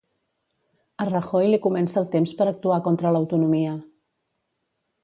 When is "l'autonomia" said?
3.17-3.79